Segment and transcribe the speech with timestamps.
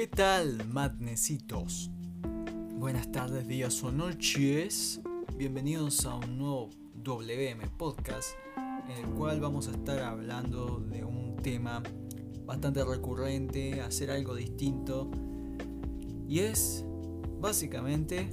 [0.00, 1.90] ¿Qué tal, madnecitos?
[2.78, 4.98] Buenas tardes, días o noches.
[5.36, 8.30] Bienvenidos a un nuevo WM Podcast,
[8.88, 11.82] en el cual vamos a estar hablando de un tema
[12.46, 15.10] bastante recurrente, hacer algo distinto.
[16.26, 16.82] Y es
[17.38, 18.30] básicamente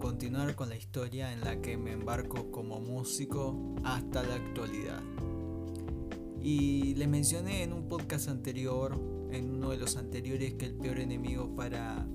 [0.00, 5.00] continuar con la historia en la que me embarco como músico hasta la actualidad.
[6.44, 9.00] Y les mencioné en un podcast anterior,
[9.30, 12.06] en uno de los anteriores, que el peor enemigo para,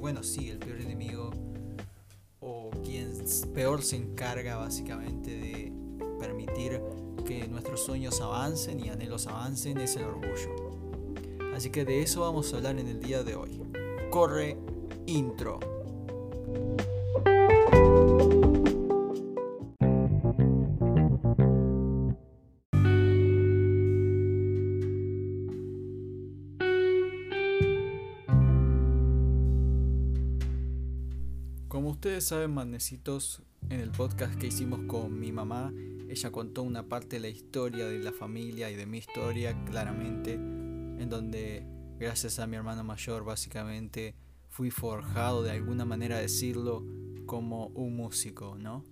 [0.00, 1.30] bueno, sí, el peor enemigo,
[2.40, 3.12] o quien
[3.54, 5.72] peor se encarga básicamente de
[6.18, 6.80] permitir
[7.24, 10.74] que nuestros sueños avancen y anhelos avancen es el orgullo.
[11.54, 13.62] Así que de eso vamos a hablar en el día de hoy.
[14.10, 14.58] Corre
[15.06, 15.60] intro.
[32.04, 35.72] Ustedes saben, manecitos, en el podcast que hicimos con mi mamá,
[36.06, 40.34] ella contó una parte de la historia de la familia y de mi historia claramente,
[40.34, 41.66] en donde
[41.98, 44.14] gracias a mi hermano mayor básicamente
[44.50, 46.84] fui forjado de alguna manera decirlo
[47.24, 48.84] como un músico, ¿no?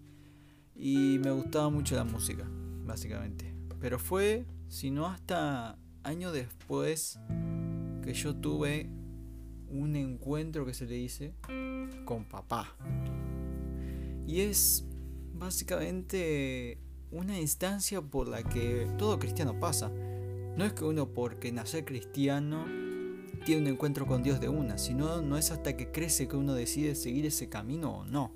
[0.74, 2.48] Y me gustaba mucho la música,
[2.86, 3.54] básicamente.
[3.78, 7.20] Pero fue, si no hasta años después,
[8.02, 8.88] que yo tuve
[9.72, 11.34] un encuentro que se le dice
[12.04, 12.76] con papá.
[14.26, 14.84] Y es
[15.34, 16.78] básicamente
[17.10, 19.90] una instancia por la que todo cristiano pasa.
[20.56, 22.66] No es que uno porque nacer cristiano
[23.44, 26.54] tiene un encuentro con Dios de una, sino no es hasta que crece que uno
[26.54, 28.32] decide seguir ese camino o no.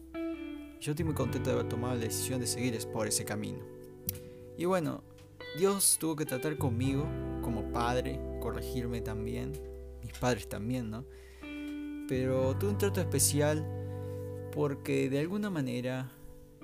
[0.81, 3.61] Yo estoy muy contento de haber tomado la decisión de seguir por ese camino.
[4.59, 5.03] Y bueno,
[5.59, 7.07] Dios tuvo que tratar conmigo
[7.43, 9.53] como padre, corregirme también,
[10.03, 11.05] mis padres también, ¿no?
[12.09, 13.67] Pero tuve un trato especial
[14.53, 16.11] porque de alguna manera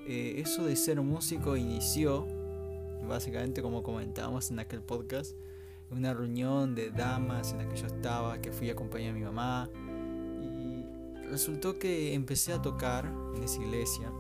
[0.07, 2.27] eh, eso de ser músico inició,
[3.07, 5.33] básicamente como comentábamos en aquel podcast,
[5.91, 9.21] una reunión de damas en la que yo estaba, que fui a acompañar a mi
[9.21, 9.69] mamá.
[10.43, 10.85] Y
[11.29, 14.11] resultó que empecé a tocar en esa iglesia.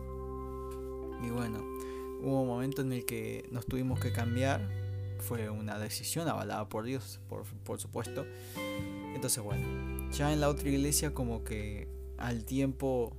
[1.25, 1.59] Y bueno,
[2.21, 4.69] hubo un momento en el que nos tuvimos que cambiar.
[5.19, 8.27] Fue una decisión avalada por Dios, por, por supuesto.
[9.15, 13.17] Entonces bueno, ya en la otra iglesia como que al tiempo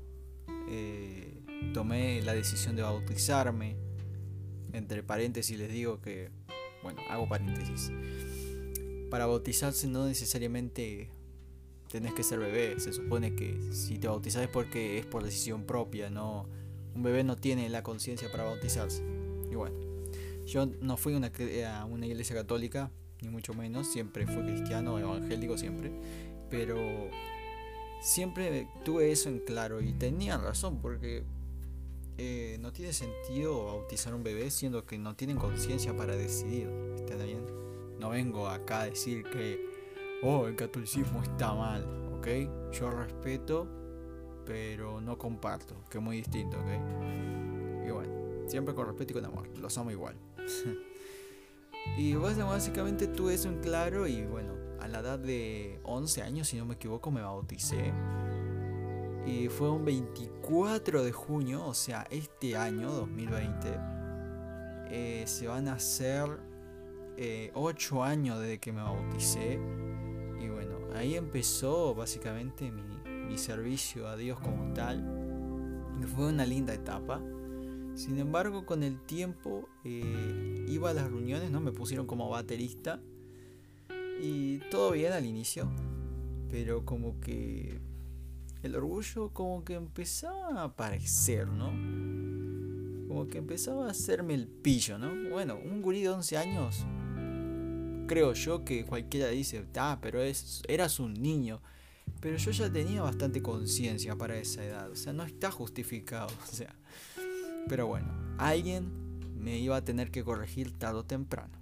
[0.70, 1.42] eh,
[1.74, 3.76] tomé la decisión de bautizarme.
[4.72, 6.32] Entre paréntesis les digo que,
[6.82, 7.92] bueno, hago paréntesis
[9.14, 11.08] para bautizarse no necesariamente
[11.88, 12.80] tenés que ser bebé.
[12.80, 16.50] Se supone que si te bautizas es porque es por decisión propia, no
[16.96, 19.04] un bebé no tiene la conciencia para bautizarse.
[19.52, 19.78] Y bueno,
[20.48, 22.90] yo no fui a una iglesia católica,
[23.24, 25.92] ni mucho menos, siempre fui cristiano, evangélico siempre,
[26.50, 26.78] pero
[28.02, 31.24] siempre tuve eso en claro y tenía razón porque
[32.18, 36.70] eh, no tiene sentido bautizar un bebé siendo que no tienen conciencia para decidir.
[36.96, 37.46] ¿Está bien?
[38.00, 39.60] No vengo acá a decir que,
[40.22, 41.86] oh, el catolicismo está mal,
[42.18, 42.28] ¿ok?
[42.74, 43.68] Yo respeto,
[44.46, 47.88] pero no comparto, que es muy distinto, ¿ok?
[47.88, 50.16] Y bueno, siempre con respeto y con amor, los amo igual.
[51.98, 56.58] y básicamente tuve eso en claro y bueno, a la edad de 11 años, si
[56.58, 57.94] no me equivoco, me bauticé.
[59.26, 63.80] Y fue un 24 de junio, o sea, este año, 2020,
[64.90, 66.28] eh, se van a hacer
[67.16, 69.60] eh, ocho años desde que me bauticé.
[70.42, 72.84] Y bueno, ahí empezó básicamente mi,
[73.38, 75.04] servicio a Dios como tal.
[76.16, 77.20] Fue una linda etapa.
[77.96, 81.60] Sin embargo, con el tiempo eh, iba a las reuniones, ¿no?
[81.60, 83.02] Me pusieron como baterista.
[84.22, 85.70] Y todo bien al inicio.
[86.50, 87.80] Pero como que
[88.62, 91.68] el orgullo como que empezaba a aparecer, ¿no?
[93.08, 95.30] Como que empezaba a hacerme el pillo, ¿no?
[95.30, 96.86] Bueno, un gurí de 11 años
[98.08, 101.62] creo yo que cualquiera dice, ah, pero es, eras un niño.
[102.20, 106.56] Pero yo ya tenía bastante conciencia para esa edad, o sea, no está justificado, o
[106.56, 106.76] sea.
[107.68, 108.08] Pero bueno,
[108.38, 108.92] alguien
[109.36, 111.58] me iba a tener que corregir tarde o temprano,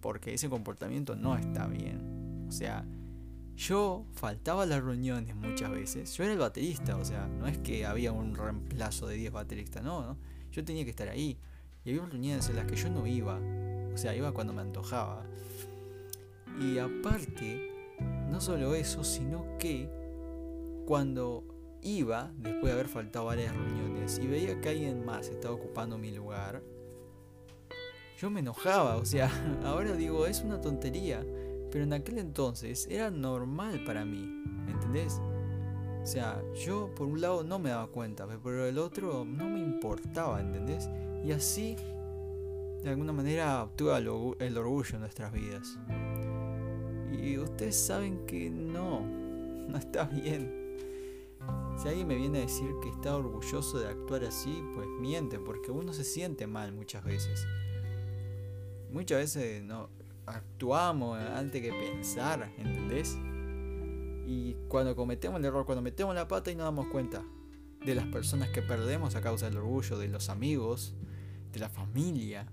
[0.00, 2.46] porque ese comportamiento no está bien.
[2.48, 2.84] O sea,
[3.56, 7.58] yo faltaba a las reuniones muchas veces, yo era el baterista, o sea, no es
[7.58, 10.18] que había un reemplazo de 10 bateristas, no, no,
[10.52, 11.38] yo tenía que estar ahí.
[11.84, 13.38] Y había reuniones en las que yo no iba,
[13.94, 15.24] o sea, iba cuando me antojaba.
[16.60, 17.70] Y aparte,
[18.28, 19.88] no solo eso, sino que
[20.86, 21.44] cuando
[21.86, 26.10] iba, después de haber faltado varias reuniones, y veía que alguien más estaba ocupando mi
[26.10, 26.62] lugar,
[28.18, 29.30] yo me enojaba, o sea,
[29.64, 31.24] ahora digo, es una tontería,
[31.70, 35.20] Pero en aquel entonces era normal para mí, ¿entendés?
[36.02, 39.60] O sea, yo por un lado no me daba cuenta, pero el otro no me
[39.60, 40.88] importaba, ¿entendés?
[41.24, 41.76] Y así,
[42.82, 45.78] de alguna manera, obtuve el orgullo en nuestras vidas.
[47.10, 49.00] Y ustedes saben que no,
[49.68, 50.65] no está bien.
[51.76, 55.70] Si alguien me viene a decir que está orgulloso de actuar así, pues miente, porque
[55.70, 57.46] uno se siente mal muchas veces.
[58.90, 59.90] Muchas veces no
[60.24, 63.18] actuamos antes que pensar, ¿entendés?
[64.26, 67.22] Y cuando cometemos el error, cuando metemos la pata y nos damos cuenta
[67.84, 70.94] de las personas que perdemos a causa del orgullo, de los amigos,
[71.52, 72.46] de la familia.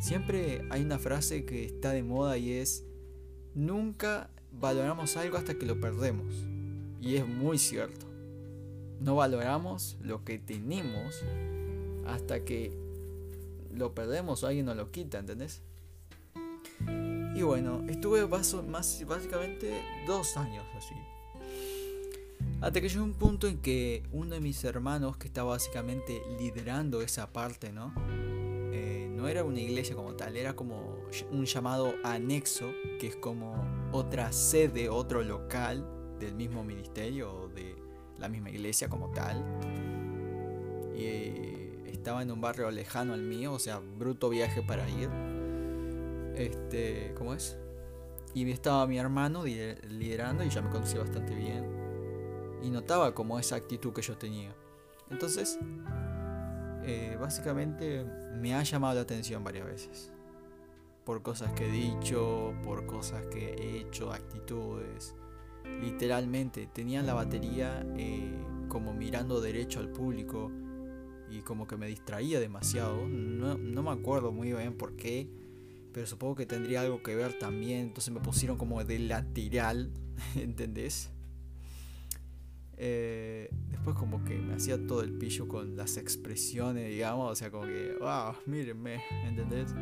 [0.00, 2.84] Siempre hay una frase que está de moda y es,
[3.54, 6.46] nunca valoramos algo hasta que lo perdemos.
[7.02, 8.06] Y es muy cierto.
[9.00, 11.20] No valoramos lo que tenemos
[12.06, 12.72] hasta que
[13.74, 15.62] lo perdemos o alguien nos lo quita, ¿entendés?
[17.34, 20.94] Y bueno, estuve más, básicamente dos años así.
[22.60, 27.02] Hasta que llegó un punto en que uno de mis hermanos, que estaba básicamente liderando
[27.02, 27.92] esa parte, ¿no?
[28.72, 30.98] Eh, no era una iglesia como tal, era como
[31.32, 32.70] un llamado anexo,
[33.00, 33.56] que es como
[33.90, 35.84] otra sede, otro local
[36.24, 37.76] del mismo ministerio o de
[38.18, 39.44] la misma iglesia como tal.
[40.94, 45.10] Y eh, estaba en un barrio lejano al mío, o sea, bruto viaje para ir.
[46.34, 47.58] Este, ¿cómo es?
[48.34, 51.66] Y estaba mi hermano liderando y ya me conocía bastante bien.
[52.62, 54.54] Y notaba como esa actitud que yo tenía.
[55.10, 55.58] Entonces,
[56.84, 58.04] eh, básicamente
[58.40, 60.12] me ha llamado la atención varias veces.
[61.04, 65.16] Por cosas que he dicho, por cosas que he hecho, actitudes
[65.80, 68.32] literalmente tenían la batería eh,
[68.68, 70.50] como mirando derecho al público
[71.30, 73.06] y como que me distraía demasiado.
[73.08, 75.28] No, me acuerdo muy bien por qué,
[75.92, 77.80] pero supongo que tendría algo que ver también.
[77.80, 79.90] Entonces me pusieron como de lateral,
[80.36, 81.10] ¿entendés?
[82.76, 87.50] Eh, después como que me hacía todo el pillo con las expresiones, digamos, o sea,
[87.50, 89.74] como que, wow, mírenme, ¿entendés?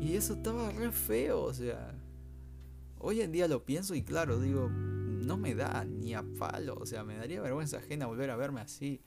[0.00, 1.94] Y eso estaba re feo, o sea,
[3.06, 6.86] Hoy en día lo pienso y claro, digo, no me da ni a palo, o
[6.86, 9.02] sea, me daría vergüenza ajena volver a verme así.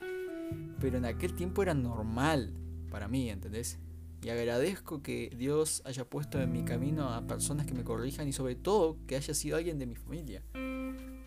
[0.80, 2.54] Pero en aquel tiempo era normal
[2.92, 3.80] para mí, ¿entendés?
[4.22, 8.34] Y agradezco que Dios haya puesto en mi camino a personas que me corrijan y
[8.34, 10.44] sobre todo que haya sido alguien de mi familia.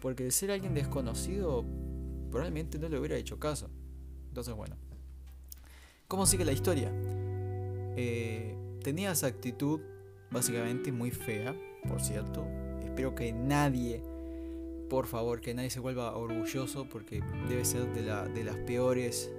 [0.00, 1.64] Porque de ser alguien desconocido,
[2.30, 3.68] probablemente no le hubiera hecho caso.
[4.28, 4.76] Entonces, bueno.
[6.06, 6.92] ¿Cómo sigue la historia?
[7.96, 9.80] Eh, tenía esa actitud
[10.30, 11.52] básicamente muy fea,
[11.88, 12.46] por cierto.
[12.82, 14.02] Espero que nadie,
[14.88, 19.32] por favor, que nadie se vuelva orgulloso porque debe ser de, la, de las peores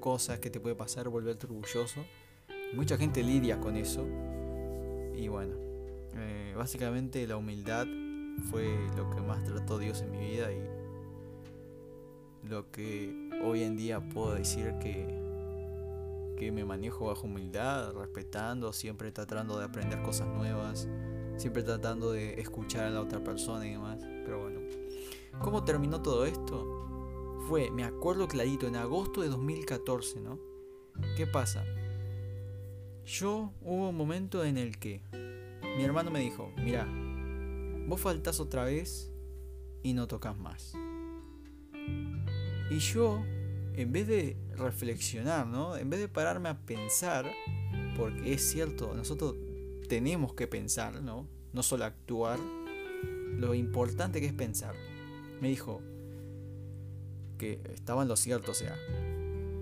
[0.00, 2.04] cosas que te puede pasar volverte orgulloso.
[2.74, 4.06] Mucha gente lidia con eso.
[5.14, 5.54] Y bueno,
[6.14, 7.86] eh, básicamente la humildad
[8.50, 10.60] fue lo que más trató Dios en mi vida y
[12.48, 15.06] lo que hoy en día puedo decir que,
[16.36, 20.88] que me manejo bajo humildad, respetando, siempre tratando de aprender cosas nuevas
[21.38, 24.00] siempre tratando de escuchar a la otra persona y demás.
[24.24, 24.60] Pero bueno,
[25.40, 27.38] ¿cómo terminó todo esto?
[27.48, 30.38] Fue, me acuerdo clarito, en agosto de 2014, ¿no?
[31.16, 31.64] ¿Qué pasa?
[33.04, 35.02] Yo hubo un momento en el que
[35.76, 36.86] mi hermano me dijo, mira,
[37.86, 39.10] vos faltás otra vez
[39.82, 40.74] y no tocas más.
[42.70, 43.22] Y yo,
[43.74, 45.76] en vez de reflexionar, ¿no?
[45.76, 47.30] En vez de pararme a pensar,
[47.96, 49.36] porque es cierto, nosotros
[49.88, 51.26] tenemos que pensar, ¿no?
[51.52, 52.38] No solo actuar,
[53.36, 54.74] lo importante que es pensar.
[55.40, 55.80] Me dijo
[57.38, 58.76] que estaba en lo cierto, o sea,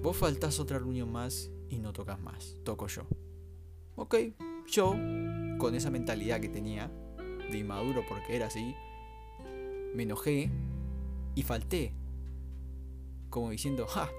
[0.03, 3.07] vos faltás otra reunión más y no tocas más, toco yo.
[3.97, 4.17] Ok,
[4.67, 4.95] yo,
[5.59, 6.91] con esa mentalidad que tenía,
[7.51, 8.75] de inmaduro porque era así,
[9.95, 10.51] me enojé
[11.35, 11.93] y falté.
[13.31, 14.11] Como diciendo, ja,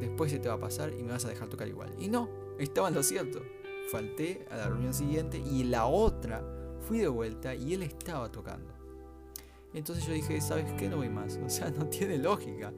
[0.00, 1.94] después se te va a pasar y me vas a dejar tocar igual.
[1.98, 2.28] Y no,
[2.64, 3.42] estaba en lo cierto.
[3.90, 6.44] Falté a la reunión siguiente y la otra
[6.80, 8.72] fui de vuelta y él estaba tocando.
[9.72, 10.88] Entonces yo dije, ¿sabes qué?
[10.88, 11.38] No voy más.
[11.44, 12.72] O sea, no tiene lógica.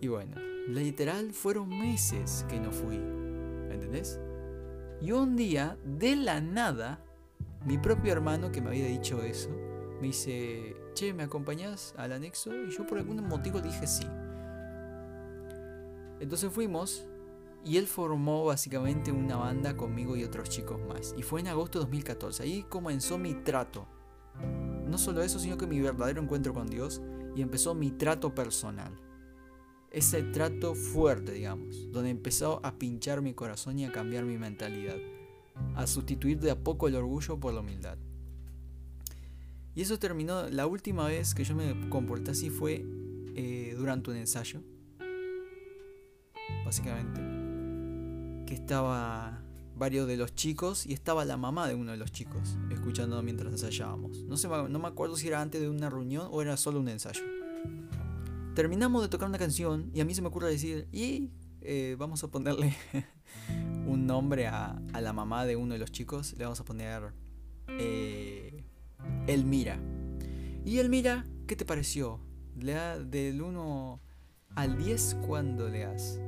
[0.00, 0.36] Y bueno,
[0.68, 2.96] literal fueron meses que no fui.
[2.96, 4.18] ¿Entendés?
[5.00, 7.02] Y un día, de la nada,
[7.64, 9.50] mi propio hermano que me había dicho eso,
[10.00, 12.54] me dice, che, ¿me acompañás al anexo?
[12.54, 14.06] Y yo por algún motivo dije sí.
[16.20, 17.06] Entonces fuimos
[17.64, 21.14] y él formó básicamente una banda conmigo y otros chicos más.
[21.16, 22.42] Y fue en agosto de 2014.
[22.42, 23.86] Ahí comenzó mi trato.
[24.86, 27.02] No solo eso, sino que mi verdadero encuentro con Dios
[27.36, 28.92] y empezó mi trato personal.
[29.90, 34.96] Ese trato fuerte, digamos, donde empezó a pinchar mi corazón y a cambiar mi mentalidad.
[35.74, 37.98] a sustituir de a poco el orgullo por la humildad.
[39.74, 42.84] Y eso terminó, la última vez que yo me comporté así fue
[43.34, 44.62] eh, durante un ensayo,
[46.64, 47.39] básicamente,
[48.50, 49.40] que estaba
[49.76, 53.52] varios de los chicos y estaba la mamá de uno de los chicos escuchando mientras
[53.52, 54.24] ensayábamos.
[54.24, 56.88] No, sé, no me acuerdo si era antes de una reunión o era solo un
[56.88, 57.22] ensayo.
[58.56, 61.30] Terminamos de tocar una canción y a mí se me ocurre decir, y
[61.60, 62.74] eh, vamos a ponerle
[63.86, 67.12] un nombre a, la mamá de uno de los chicos, le vamos a poner
[67.68, 68.64] eh,
[69.28, 69.78] Elmira.
[70.64, 72.18] Y Elmira, ¿qué te pareció?
[72.58, 74.00] Le da del 1
[74.56, 76.18] al 10 cuando leas.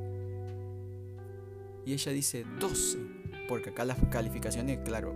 [1.84, 2.98] Y ella dice 12,
[3.48, 5.14] porque acá las calificaciones, claro,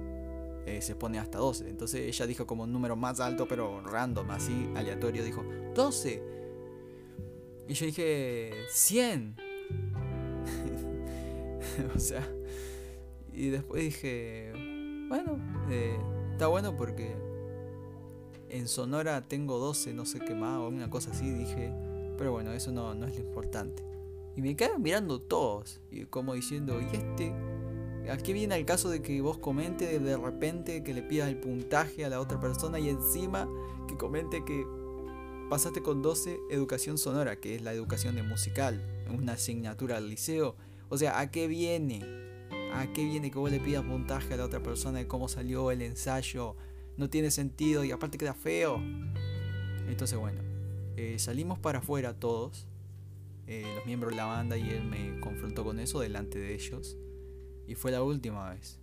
[0.67, 1.69] eh, se pone hasta 12.
[1.69, 5.45] Entonces ella dijo como un número más alto, pero random, así, aleatorio, dijo
[5.75, 6.23] 12.
[7.69, 9.37] Y yo dije 100.
[11.95, 12.27] o sea,
[13.33, 14.53] y después dije,
[15.09, 15.39] bueno,
[15.71, 15.97] eh,
[16.33, 17.15] está bueno porque
[18.49, 21.73] en Sonora tengo 12, no sé qué más, o una cosa así, dije,
[22.17, 23.85] pero bueno, eso no, no es lo importante.
[24.37, 27.33] Y me quedan mirando todos, y como diciendo, ¿y este?
[28.11, 32.05] Aquí viene el caso de que vos comente de repente que le pidas el puntaje
[32.05, 33.49] a la otra persona y encima
[33.89, 34.65] que comente que
[35.49, 38.81] pasaste con 12 educación sonora, que es la educación de musical,
[39.13, 40.57] una asignatura al liceo.
[40.89, 42.01] O sea, ¿a qué viene?
[42.75, 45.71] ¿A qué viene que vos le pidas puntaje a la otra persona de cómo salió
[45.71, 46.57] el ensayo?
[46.97, 48.81] No tiene sentido y aparte queda feo.
[49.89, 50.43] Entonces, bueno,
[50.97, 52.67] eh, salimos para afuera todos,
[53.47, 56.97] eh, los miembros de la banda, y él me confrontó con eso delante de ellos.
[57.67, 58.79] Y fue la última vez.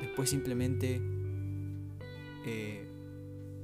[0.00, 1.00] Después simplemente
[2.44, 2.86] eh,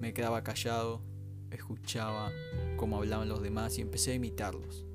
[0.01, 1.03] me quedaba callado,
[1.51, 2.33] escuchaba
[2.77, 4.87] cómo hablaban los demás y empecé a imitarlos.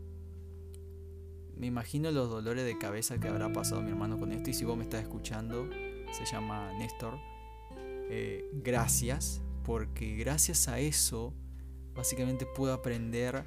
[1.56, 4.66] Me imagino los dolores de cabeza que habrá pasado mi hermano con esto y si
[4.66, 5.70] vos me estás escuchando,
[6.12, 7.16] se llama Néstor.
[8.10, 11.34] Eh, gracias, porque gracias a eso
[11.96, 13.44] básicamente puedo aprender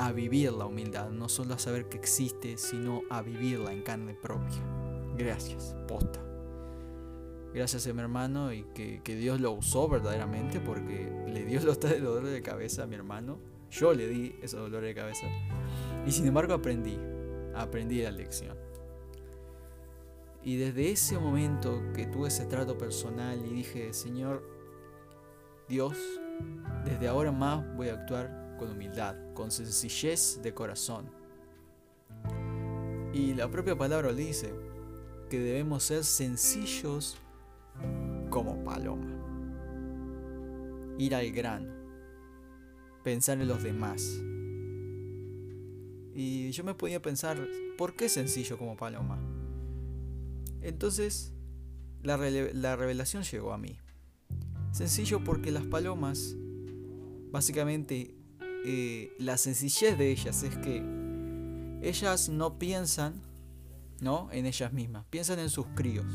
[0.00, 4.14] a, vivir la humildad, no solo a saber que existe, sino a vivirla en carne
[4.14, 4.62] propia.
[5.16, 6.20] Gracias, posta.
[7.52, 12.32] Gracias a mi hermano y que, Dios lo usó verdaderamente porque le dio los dolores
[12.32, 13.38] de cabeza a mi hermano.
[13.70, 15.26] Yo le di esos dolores de cabeza.
[16.06, 16.98] Y sin embargo aprendí,
[17.54, 18.56] aprendí la lección.
[20.42, 24.42] Y desde ese momento que tuve ese trato personal y dije, Señor,
[25.68, 25.98] Dios,
[26.84, 31.10] desde ahora más voy a actuar con humildad, con sencillez de corazón.
[33.12, 34.54] Y la propia palabra dice
[35.28, 37.16] que debemos ser sencillos
[38.28, 39.08] como paloma.
[40.98, 41.72] Ir al grano,
[43.02, 44.20] pensar en los demás,
[46.14, 47.48] y yo me podía pensar,
[47.78, 49.18] ¿por qué sencillo como paloma?
[50.60, 51.32] Entonces,
[52.02, 52.16] la,
[52.76, 53.78] revelación llegó a mí.
[54.72, 56.36] Sencillo porque las palomas,
[57.30, 58.14] básicamente,
[59.18, 60.82] la sencillez de ellas es que
[61.82, 63.22] ellas no piensan
[64.00, 64.28] ¿no?
[64.32, 66.06] en ellas mismas, piensan en sus críos,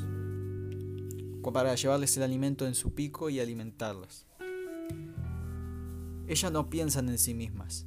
[1.54, 4.26] para llevarles el alimento en su pico y alimentarlas.
[6.28, 7.86] Ellas no piensan en sí mismas,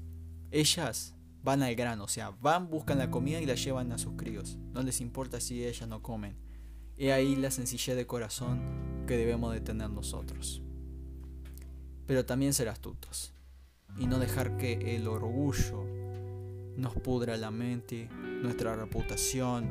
[0.50, 4.14] ellas van al grano, o sea, van, buscan la comida y la llevan a sus
[4.14, 4.58] críos.
[4.72, 6.36] No les importa si ellas no comen.
[6.96, 8.60] He ahí la sencillez de corazón
[9.06, 10.62] que debemos de tener nosotros.
[12.06, 13.34] Pero también ser astutos
[13.98, 15.84] y no dejar que el orgullo
[16.76, 18.08] nos pudra la mente,
[18.42, 19.68] nuestra reputación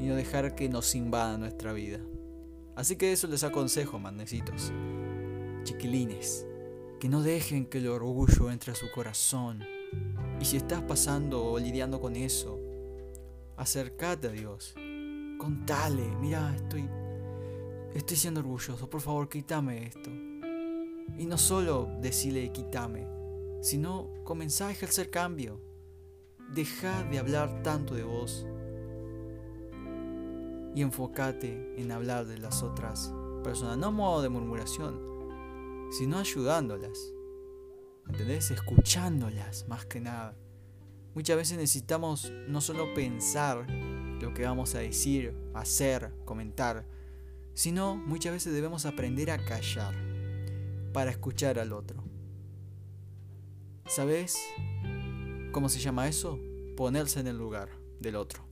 [0.00, 2.00] y no dejar que nos invada nuestra vida.
[2.74, 4.72] Así que eso les aconsejo, manecitos,
[5.64, 6.46] chiquilines,
[7.00, 9.64] que no dejen que el orgullo entre a su corazón
[10.40, 12.58] y si estás pasando o lidiando con eso,
[13.56, 14.74] acércate a Dios.
[15.38, 16.88] Contale, mira, estoy,
[17.94, 20.10] estoy siendo orgulloso, por favor, quítame esto.
[21.18, 23.17] Y no solo decirle quítame,
[23.60, 25.60] sino comenzar a ejercer cambio.
[26.54, 28.46] Deja de hablar tanto de vos
[30.74, 33.12] y enfócate en hablar de las otras
[33.42, 35.00] personas, no modo de murmuración,
[35.90, 36.98] sino ayudándolas.
[38.08, 38.50] ¿entendés?
[38.50, 40.36] Escuchándolas más que nada.
[41.14, 46.84] Muchas veces necesitamos no solo pensar lo que vamos a decir, hacer, comentar,
[47.54, 49.94] sino muchas veces debemos aprender a callar
[50.92, 52.07] para escuchar al otro.
[53.88, 54.36] ¿Sabes
[55.50, 56.38] cómo se llama eso?
[56.76, 58.44] Ponerse en el lugar del otro.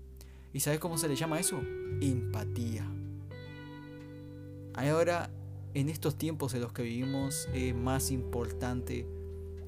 [0.55, 1.61] ¿Y sabes cómo se le llama eso?
[2.01, 2.91] Empatía.
[4.73, 5.31] Ahora,
[5.75, 9.07] en estos tiempos en los que vivimos, es más importante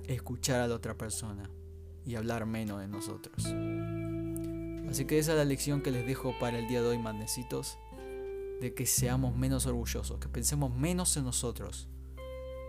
[0.07, 1.51] escuchar a la otra persona
[2.07, 3.45] y hablar menos de nosotros.
[4.91, 7.77] Así que esa es la lección que les dejo para el día de hoy, manecitos,
[8.63, 11.89] de que seamos menos orgullosos, que pensemos menos en nosotros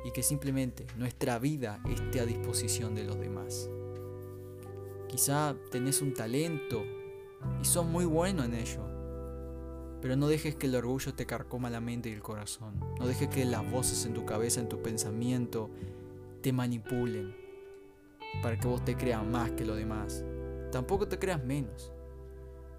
[0.04, 3.70] y que simplemente nuestra vida esté a disposición de los demás.
[5.08, 6.84] Quizá tenés un talento
[7.62, 8.84] y sos muy bueno en ello,
[10.02, 12.80] pero no dejes que el orgullo te carcoma la mente y el corazón.
[13.00, 15.70] No dejes que las voces en tu cabeza, en tu pensamiento,
[16.42, 17.36] te manipulen
[18.42, 20.24] para que vos te creas más que los demás.
[20.72, 21.92] Tampoco te creas menos.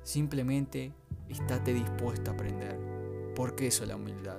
[0.03, 0.95] Simplemente
[1.29, 2.79] estate dispuesto a aprender.
[3.35, 4.39] Porque eso es la humildad.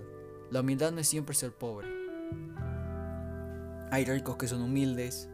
[0.49, 2.00] La humildad no es siempre ser pobre.
[3.91, 5.27] Hay ricos que son humildes,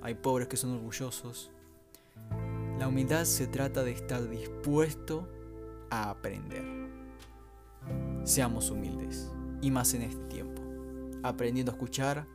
[0.00, 1.50] hay pobres que son orgullosos.
[2.78, 5.28] La humildad se trata de estar dispuesto
[5.90, 6.64] a aprender.
[8.22, 10.62] Seamos humildes, y más en este tiempo,
[11.24, 12.28] aprendiendo a escuchar,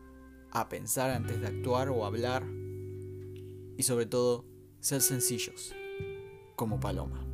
[0.52, 2.44] a pensar antes de actuar o hablar,
[3.78, 4.44] y sobre todo,
[4.82, 5.74] ser sencillos,
[6.58, 7.26] como Paloma.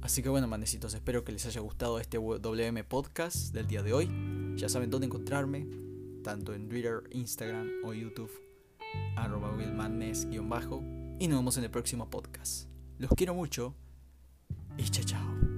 [0.00, 3.92] Así que bueno, manecitos, espero que les haya gustado este WM Podcast del día de
[3.92, 4.10] hoy.
[4.56, 5.83] Ya saben dónde encontrarme,
[6.24, 8.32] tanto en Twitter, Instagram o YouTube,
[9.14, 10.82] arroba willmadness-bajo.
[11.20, 12.68] Y nos vemos en el próximo podcast.
[12.98, 13.76] Los quiero mucho
[14.76, 15.53] y chao chao.